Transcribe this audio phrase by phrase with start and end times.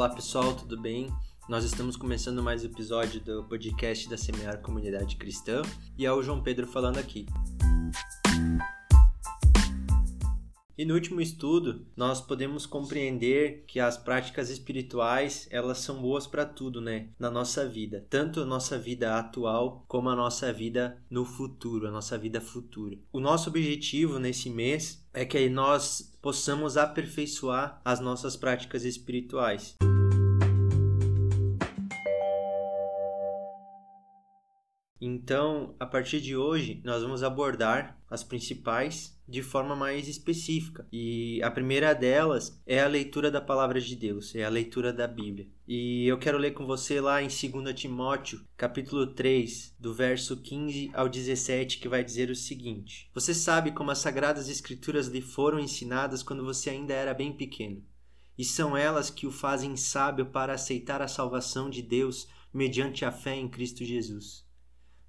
[0.00, 1.12] Olá pessoal, tudo bem?
[1.46, 5.60] Nós estamos começando mais um episódio do podcast da Semear Comunidade Cristã
[5.98, 7.26] e é o João Pedro falando aqui.
[10.80, 16.46] E no último estudo, nós podemos compreender que as práticas espirituais, elas são boas para
[16.46, 21.26] tudo, né, na nossa vida, tanto a nossa vida atual como a nossa vida no
[21.26, 22.96] futuro, a nossa vida futura.
[23.12, 29.76] O nosso objetivo nesse mês é que nós possamos aperfeiçoar as nossas práticas espirituais.
[35.00, 40.86] Então, a partir de hoje, nós vamos abordar as principais de forma mais específica.
[40.92, 45.06] E a primeira delas é a leitura da palavra de Deus, é a leitura da
[45.06, 45.48] Bíblia.
[45.66, 50.90] E eu quero ler com você lá em 2 Timóteo, capítulo 3, do verso 15
[50.92, 55.60] ao 17, que vai dizer o seguinte: Você sabe como as sagradas escrituras lhe foram
[55.60, 57.82] ensinadas quando você ainda era bem pequeno.
[58.36, 63.12] E são elas que o fazem sábio para aceitar a salvação de Deus mediante a
[63.12, 64.49] fé em Cristo Jesus.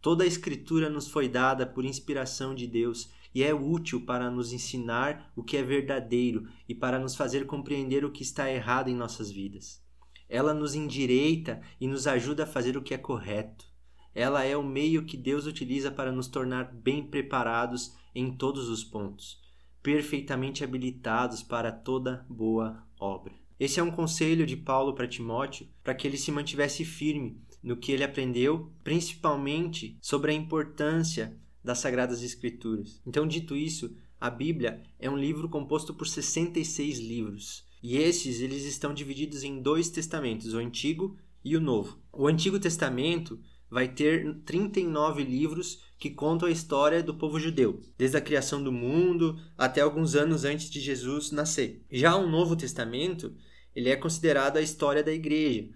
[0.00, 4.52] Toda a Escritura nos foi dada por inspiração de Deus e é útil para nos
[4.52, 8.94] ensinar o que é verdadeiro e para nos fazer compreender o que está errado em
[8.94, 9.82] nossas vidas.
[10.28, 13.66] Ela nos endireita e nos ajuda a fazer o que é correto.
[14.14, 18.84] Ela é o meio que Deus utiliza para nos tornar bem preparados em todos os
[18.84, 19.40] pontos,
[19.82, 23.34] perfeitamente habilitados para toda boa obra.
[23.58, 27.76] Esse é um conselho de Paulo para Timóteo para que ele se mantivesse firme no
[27.76, 33.00] que ele aprendeu, principalmente sobre a importância das Sagradas Escrituras.
[33.06, 37.64] Então, dito isso, a Bíblia é um livro composto por 66 livros.
[37.82, 41.98] E esses eles estão divididos em dois testamentos, o Antigo e o Novo.
[42.12, 43.38] O Antigo Testamento
[43.70, 48.72] vai ter 39 livros que contam a história do povo judeu, desde a criação do
[48.72, 51.84] mundo até alguns anos antes de Jesus nascer.
[51.90, 53.34] Já o Novo Testamento,
[53.74, 55.68] ele é considerado a história da igreja,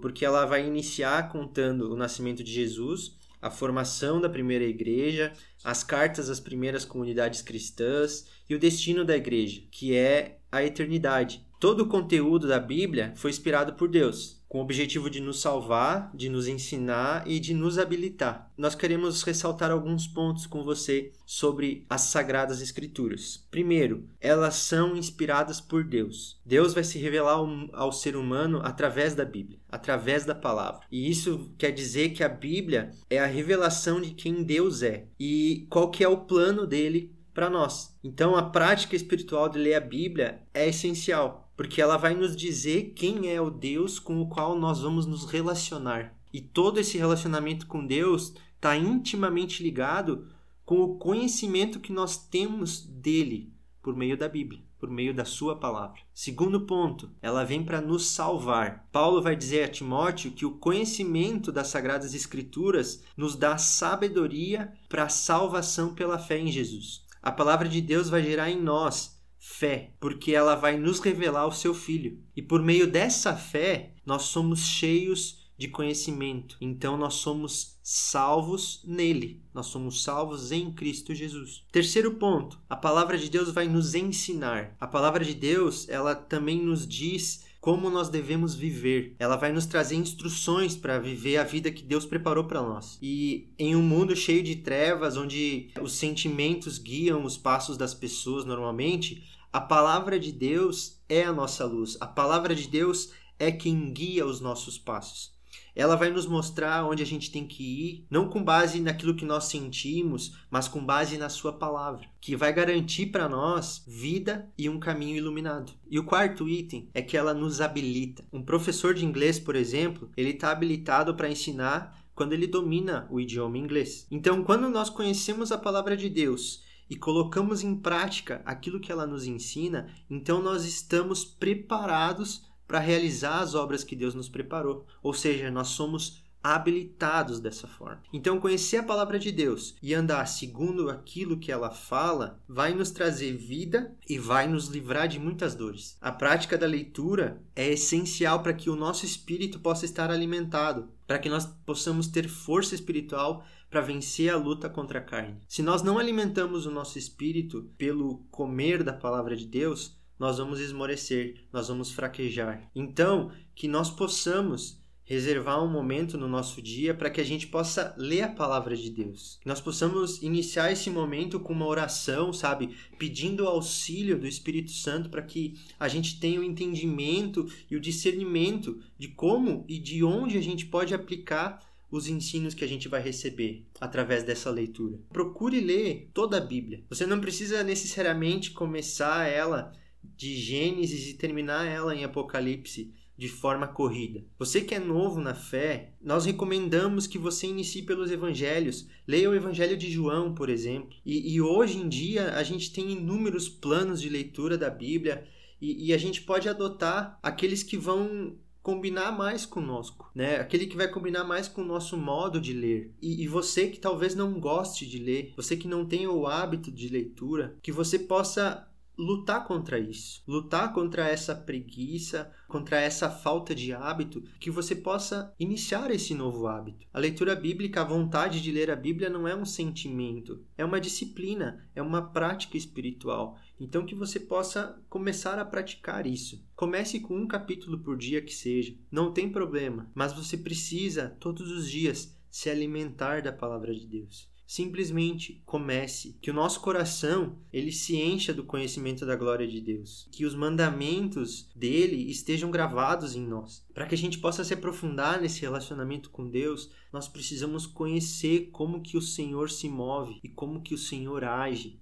[0.00, 5.32] porque ela vai iniciar contando o nascimento de Jesus, a formação da primeira igreja,
[5.64, 11.42] as cartas às primeiras comunidades cristãs e o destino da igreja, que é a eternidade.
[11.60, 16.10] Todo o conteúdo da Bíblia foi inspirado por Deus com o objetivo de nos salvar,
[16.12, 18.50] de nos ensinar e de nos habilitar.
[18.58, 23.46] Nós queremos ressaltar alguns pontos com você sobre as Sagradas Escrituras.
[23.48, 26.40] Primeiro, elas são inspiradas por Deus.
[26.44, 27.38] Deus vai se revelar
[27.74, 30.80] ao, ser humano através da Bíblia, através da palavra.
[30.90, 35.66] E isso quer dizer que a Bíblia é a revelação de quem Deus é e
[35.70, 37.96] qual que é o plano dele para nós.
[38.02, 42.94] Então, a prática espiritual de ler a Bíblia é essencial porque ela vai nos dizer
[42.96, 46.14] quem é o Deus com o qual nós vamos nos relacionar.
[46.32, 50.26] E todo esse relacionamento com Deus está intimamente ligado
[50.64, 55.54] com o conhecimento que nós temos dele por meio da Bíblia, por meio da sua
[55.54, 56.00] palavra.
[56.14, 58.88] Segundo ponto, ela vem para nos salvar.
[58.90, 65.04] Paulo vai dizer a Timóteo que o conhecimento das sagradas escrituras nos dá sabedoria para
[65.04, 67.04] a salvação pela fé em Jesus.
[67.20, 71.52] A palavra de Deus vai gerar em nós fé, porque ela vai nos revelar o
[71.52, 72.22] seu filho.
[72.36, 76.56] E por meio dessa fé, nós somos cheios de conhecimento.
[76.60, 79.42] Então nós somos salvos nele.
[79.52, 81.64] Nós somos salvos em Cristo Jesus.
[81.72, 84.76] Terceiro ponto, a palavra de Deus vai nos ensinar.
[84.78, 89.14] A palavra de Deus, ela também nos diz como nós devemos viver.
[89.18, 92.98] Ela vai nos trazer instruções para viver a vida que Deus preparou para nós.
[93.02, 98.44] E em um mundo cheio de trevas, onde os sentimentos guiam os passos das pessoas
[98.44, 99.22] normalmente,
[99.52, 101.96] a palavra de Deus é a nossa luz.
[102.00, 105.38] A palavra de Deus é quem guia os nossos passos.
[105.74, 109.24] Ela vai nos mostrar onde a gente tem que ir, não com base naquilo que
[109.24, 114.68] nós sentimos, mas com base na Sua palavra, que vai garantir para nós vida e
[114.68, 115.72] um caminho iluminado.
[115.88, 118.24] E o quarto item é que ela nos habilita.
[118.32, 123.18] Um professor de inglês, por exemplo, ele está habilitado para ensinar quando ele domina o
[123.18, 124.06] idioma inglês.
[124.10, 129.06] Então, quando nós conhecemos a palavra de Deus e colocamos em prática aquilo que ela
[129.06, 134.86] nos ensina, então nós estamos preparados para realizar as obras que Deus nos preparou.
[135.02, 138.00] Ou seja, nós somos habilitados dessa forma.
[138.12, 142.92] Então, conhecer a palavra de Deus e andar segundo aquilo que ela fala vai nos
[142.92, 145.96] trazer vida e vai nos livrar de muitas dores.
[146.00, 151.18] A prática da leitura é essencial para que o nosso espírito possa estar alimentado, para
[151.18, 155.40] que nós possamos ter força espiritual para vencer a luta contra a carne.
[155.48, 160.60] Se nós não alimentamos o nosso espírito pelo comer da palavra de Deus, nós vamos
[160.60, 162.70] esmorecer, nós vamos fraquejar.
[162.74, 167.92] Então, que nós possamos reservar um momento no nosso dia para que a gente possa
[167.98, 169.38] ler a palavra de Deus.
[169.40, 172.76] Que nós possamos iniciar esse momento com uma oração, sabe?
[172.96, 177.80] Pedindo o auxílio do Espírito Santo para que a gente tenha o entendimento e o
[177.80, 181.58] discernimento de como e de onde a gente pode aplicar
[181.90, 185.00] os ensinos que a gente vai receber através dessa leitura.
[185.08, 186.84] Procure ler toda a Bíblia.
[186.88, 189.72] Você não precisa necessariamente começar ela
[190.02, 194.24] de Gênesis e terminar ela em Apocalipse de forma corrida.
[194.38, 198.88] Você que é novo na fé, nós recomendamos que você inicie pelos evangelhos.
[199.06, 200.96] Leia o Evangelho de João, por exemplo.
[201.04, 205.26] E, e hoje em dia a gente tem inúmeros planos de leitura da Bíblia
[205.60, 210.36] e, e a gente pode adotar aqueles que vão combinar mais conosco, né?
[210.36, 212.94] Aquele que vai combinar mais com o nosso modo de ler.
[213.00, 216.70] E, e, você que talvez não goste de ler, você que não tenha o hábito
[216.70, 218.66] de leitura, que você possa
[219.00, 225.34] lutar contra isso, lutar contra essa preguiça, contra essa falta de hábito, que você possa
[225.40, 226.86] iniciar esse novo hábito.
[226.92, 230.80] A leitura bíblica, a vontade de ler a Bíblia não é um sentimento, é uma
[230.80, 233.38] disciplina, é uma prática espiritual.
[233.58, 236.44] Então que você possa começar a praticar isso.
[236.54, 241.50] Comece com um capítulo por dia que seja, não tem problema, mas você precisa todos
[241.50, 247.70] os dias se alimentar da palavra de Deus simplesmente comece, que o nosso coração ele
[247.70, 253.24] se encha do conhecimento da glória de Deus, que os mandamentos dele estejam gravados em
[253.24, 253.64] nós.
[253.72, 258.82] Para que a gente possa se aprofundar nesse relacionamento com Deus, nós precisamos conhecer como
[258.82, 261.78] que o Senhor se move e como que o Senhor age.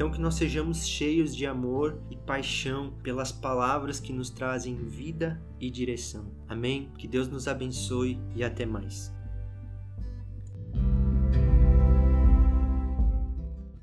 [0.00, 5.38] Então, que nós sejamos cheios de amor e paixão pelas palavras que nos trazem vida
[5.60, 6.24] e direção.
[6.48, 6.90] Amém?
[6.96, 9.14] Que Deus nos abençoe e até mais.